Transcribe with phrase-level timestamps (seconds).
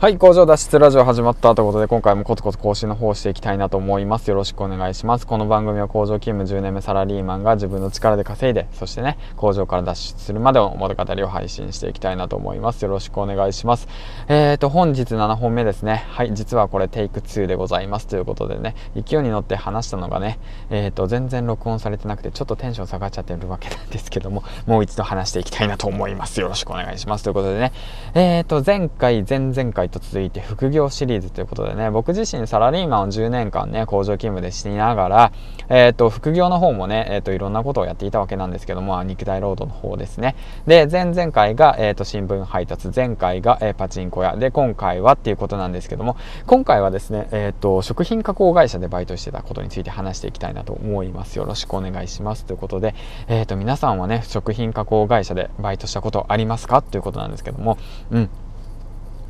[0.00, 4.28] はい、工場脱出ラジオ始まったということで、今回もコツコツ更新の方をしていきたいなと思います。
[4.30, 5.26] よろしくお願いします。
[5.26, 12.82] この番組は工場勤務10年目サラリーマンが自分の力で稼いで、そしてね、工場から脱出するまでの物語を配信していきたいなと思います。
[12.82, 13.88] よろしくお願いします。
[14.28, 16.06] えーと、本日7本目ですね。
[16.08, 20.38] はい、実はこれテイク2でございますということでね、勢いに乗って話したのがね、
[20.70, 26.40] えーと、全然録音されてなくて、ちょっとテンション下がっちゃってるわけなんですけども、もう一度話していきたいなと思います。
[26.40, 27.24] よろしくお願いします。
[27.24, 27.72] ということでね、
[28.14, 35.32] えーと、前回、前々回と続いて、副業シリーズということでね、僕自身サラリーマンを10年間ね、工場勤務でしながら、
[35.68, 40.36] え、ー、と、副業の方もね、え、ー、と、いろんなことをやっていたわけなんですけども、肉体労働の方ですね。
[40.66, 46.16] で、前々回が、え、ー、と、新聞配達、前回が、えパチンコ屋、で、今回はっていうことなんですけども、
[46.46, 51.36] 今回はですね、えっ、と、食品加工会社でバイトしてたことについて話していきたいなと思います。
[51.36, 52.44] よろしくお願いします。
[52.44, 52.94] ということで、
[53.28, 56.82] えっ、と、皆さんはね、食品加工会社でバイトしたことありますか？
[56.82, 57.78] ということなんですけども、
[58.10, 58.30] うん。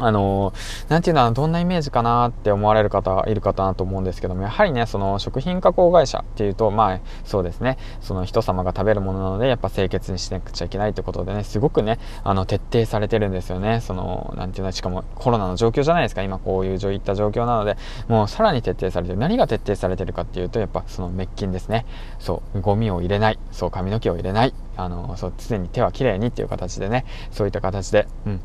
[0.01, 0.53] あの
[0.89, 7.79] なんていうのどんなイメージかなって思われる方いるかなと思うんですけどもやはりねその食品加工会社っていうとまあそうですね。
[8.01, 13.81] その人様が食べるものなのでやっぱ清潔にしなくちゃいけないってことでねすごくねあの徹底されてるんですよね。
[13.81, 16.23] そのなんていうのしかもコロナの状況じゃないですか。
[16.23, 17.77] 今こういういった状況なので
[18.09, 19.19] もうさらに徹底されてる。
[19.19, 21.87] 何が徹底されてるかっていうとやっぱその滅菌ですね。
[22.19, 23.39] そうゴミを入れない。
[23.53, 24.55] そう髪の毛を入れない。
[24.77, 28.41] あのそう常に手はきれいにっていう形でねそういった形でうん。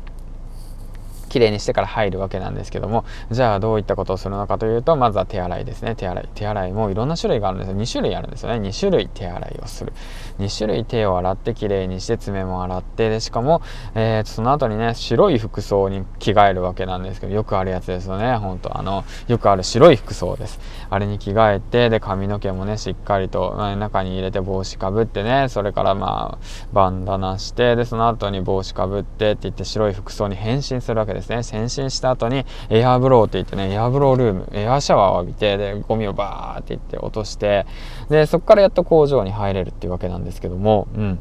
[1.36, 5.94] きれいにしてから入るわけなんですけどもじゃあどういったことをするのかというとまずは手洗いですね。
[5.94, 7.76] 手洗い手洗いもいろんな種類があるんですよ。
[7.76, 8.66] 2種類あるんですよね。
[8.66, 9.92] 2種類手洗いをする。
[10.38, 13.60] 2種類手を洗ってきれいにして爪も洗ってでしかも、
[13.94, 18.36] えー、その後にね白い服装に着替えるわけなんですけどよくあるやつですよね。
[18.36, 20.58] 本当あのよくある白い服装です。
[20.88, 31.25] あれに着替えてで髪の毛もねしっかりと、まあ、中に入れて帽子かぶってねそれからまあバンダナしてでその後に帽子かぶってって言って白い服装に変身するわけです。
[31.30, 37.66] ね変身した後にエアーブローって言ってねエアーブロールームエアーシャワーを浴びてでゴミをバーって言って落として
[38.08, 41.18] でそこからやっと工場に入れるっていうわけなんですけどもうん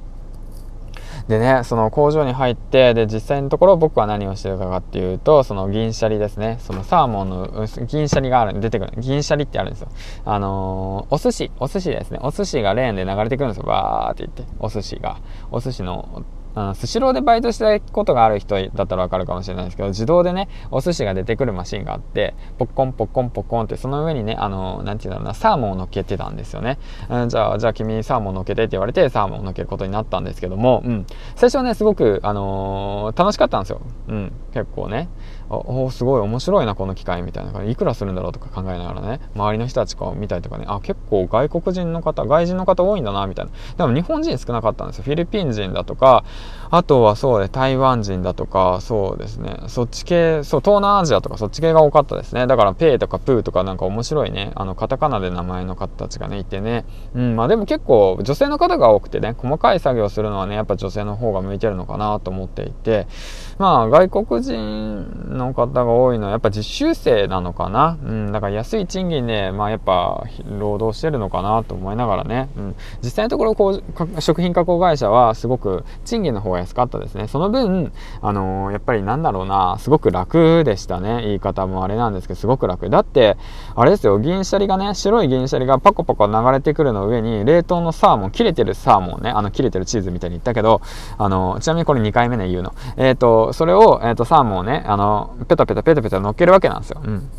[1.28, 6.58] でね、その工場に入って、で、実際のところ僕は何をしてるかっていうと、その銀シャリですね。
[6.62, 8.94] そのサーモンの銀シャリがある、出てくる。
[8.98, 9.90] 銀シャリってあるんですよ。
[10.24, 12.20] あのー、お寿司、お寿司ですね。
[12.22, 13.64] お寿司がレーンで流れてくるんですよ。
[13.64, 14.44] バーって言って。
[14.60, 15.18] お寿司が。
[15.52, 16.24] お寿司の
[16.76, 26.78] スシローでバイトしたことがある人だったらわかるかもしれないですけど、自動でね、お寿司が出てくるマシンがあって、ポッコンポッコンポッコンって、その上にね、あの、なんていうんだろうな、サーモンを乗っけてたんですよね。
[27.10, 31.06] うん、じゃあ、じゃあ君サーモン乗っけてって言われて、サーモンを乗っけることになったんですけども、うん。
[31.36, 33.82] 最初はね、すごく、あのー、楽しかったんですよ。
[34.08, 35.10] うん、結構ね。
[35.50, 46.24] おすごい面白いなこの機械みたいないくらするんだろうとか考えながらね周りの人たちか見たりとかねあ結構外国人の方外人の方多いんだなみたいなでも日本人少なかったんですよフィリピン人だとか
[46.72, 49.58] あとはそうね台湾人だとかそうですね。
[49.68, 52.48] そっち系そう東南アジアとかそっち系が多かったですね。
[52.48, 54.52] だからペイとかプーとかなんか面白いね。
[54.56, 56.86] あのカタカナで名前の方たちがねいてね。
[57.14, 63.08] うんまあでも結構女性の方が多くてね細かい作業するのはねやっぱ女性の方が向いてるのかなと思っていて。
[63.58, 67.97] まあ外国人の方が多いのはやっぱ実習生なのかな。
[68.03, 70.24] うん、だから安い賃金で、まあやっぱ
[70.59, 72.50] 労働してるのかなと思いながらね。
[72.58, 73.82] うん、実際のところこ
[74.18, 77.28] う、食品加工会社はすごく賃金の方が安かったですね。
[77.28, 81.22] その分、あのー、やっぱりなんだろうな、すごく楽でしたね。
[81.24, 82.90] 言い方もあれなんですけど、すごく楽。
[82.90, 83.38] だって、
[83.76, 90.82] あれですよ、銀シャリがね、白い銀シャリがパコパコ流れてくるの上に、冷凍のサーモン、切れてるサーモンね、あの、切れてるチーズみたいに言ったけど、
[91.18, 92.74] あのー、ちなみにこれ2回目ね、言うの。
[92.98, 97.02] えっ、ー、と、それを、えっ、と、サーモンをね、あの、ペタペタペタペタ乗っけるわけなんですよ。
[97.04, 97.30] うん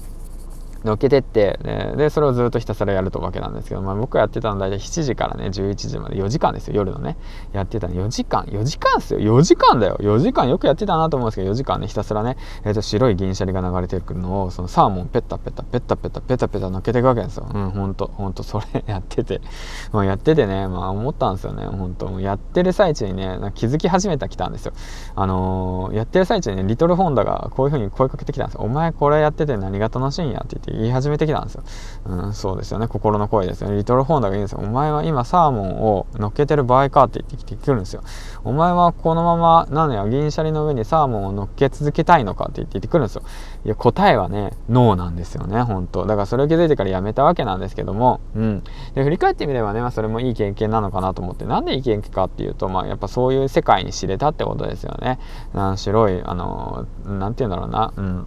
[0.86, 1.58] 乗っけてって、
[1.96, 7.16] で、それをずっとひたすらやるとわけなんですけど、まあ、僕がやってたのは大体7時からね、11時まで4時間ですよ、夜のね。
[7.52, 9.96] やってたの4時間、4時間っすよ、4時間だよ。
[10.00, 17.48] 4時間よくやってたなと思うんですけど、4時間ね、ひたすらね、え、ー、と、白い銀シャリが流れてくるのを、そのサーモンペタペタ、ペタペタ、ペタペタ乗っけていくわけですよ。
[17.52, 19.40] うん、ほんと、ほんと、それやってて、
[19.92, 22.20] まあ、やっててね、まあ、思ったんですよね、ほんと。
[22.20, 24.72] やってる最中にね、気づき始めたきたんですよ。
[25.14, 28.62] あのー、やってる最中にね、リトルホンダがこういう風に声かけてきたんですよ。
[28.62, 31.64] お前これやってて何が楽しいんやって言って言い始めてきたんですよ。
[32.06, 32.88] うん、そうですよね。
[32.88, 33.76] 心の声ですよね。
[33.76, 34.60] リトルホンダがいいんですよ。
[34.62, 38.02] お前は今サーモンを乗っけてる場合かって言ってきてくるんですよ。
[38.44, 43.22] お前はこのまま、何や、銀シャリの上にサーモンを乗っけ続けたいのかって言ってくるんですよ。
[43.64, 48.62] いや、答えはね、ノーなんですよね、本当だからそれを気づいてからやめたわけなんですけども、うん。
[48.94, 55.18] で、振り返ってみればね、まあ、それもいい経験なのかなと思って、なんでいい経験かっていうと、まあ、やっぱそういう世界に知れたってことですよね。
[55.76, 58.26] 白い、あの、なんて言うんだろうな、うん。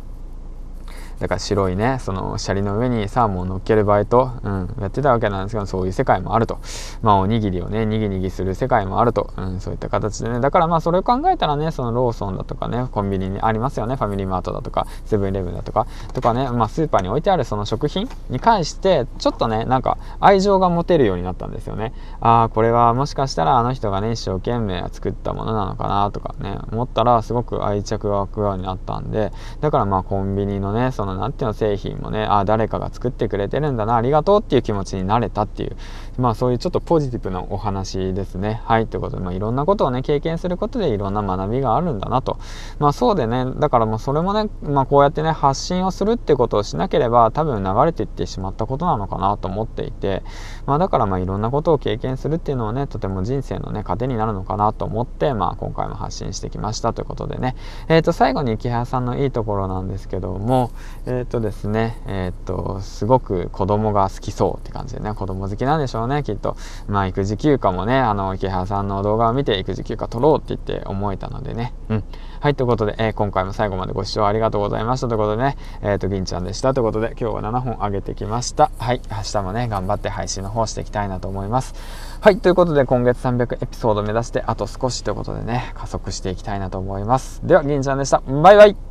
[1.19, 6.59] だから白いねそのシャリの上にサーモンを乗っけるバイト、うん、やってたわけなんですけどそういう世界もあると。
[7.01, 10.39] まあおにぎりをねにぎにぎする世界もあると、うん、そういった形でね。
[10.39, 13.95] だからまあそれを考えたらねそのローソンだとかねコンビニにありますよね。
[13.95, 15.87] ファミリーマートだとかセブンイレブンだとか。
[16.13, 21.93] とかね、まあ、スーパーに置いてあるその食品に関してちょっとねなんか愛情が持てるようになったんですよね。
[22.21, 29.31] ああこれはもしかしたらあの人がね一生懸命作ったものなのかなとかね思ったらすごく愛着が湧くようになったんで。
[29.61, 35.75] だからまあコンビニのねその何ていうの製品もねああ誰かが作ってくれてるんだなありがとうっていう気持ちになれたっていう
[36.17, 38.61] まあそういうちょっとポジティブなお話ですね。
[38.65, 42.37] はいということで、まあ、いろんなことをね経験することでいろんな学びがあるんだなと。
[42.77, 50.23] まあそうでねだからもうそれもね、まあ、こうやってね発信をするってことをしなければ多分流れていってしまったことなのかなと思っていて
[50.65, 57.55] まあだからまあいろんなことを経験するっていうのはねとても人生のね糧になるのかなと思ってまあ今回も発信してきましたということでね。
[57.87, 60.71] えっ、ー、と最後に池原さんのいいところなんですけども
[61.05, 66.57] えっ、ー、とですねえっ、ー、とすごく子供が好きそうって感じでね子供好きなんでしょうねきっと。
[66.87, 71.73] まあ育児休暇もねあの池原さんの動画を見て育児休暇取ろうって言って思えたのでね。
[71.89, 72.03] うん。
[72.39, 78.71] はいということで、え今回も最後までご視聴ありがとうございましたということでねえっ、と銀ちゃんでしたということで今日は7本上げてきました。
[78.77, 81.73] はい明日もね頑張って配信の方していきたいなと思います。
[82.21, 87.41] はいということで今月300エピソード目指してあと少しということでね加速していきたいなと思います。
[87.45, 88.21] では銀ちゃんでした。
[88.21, 88.88] バイバイ。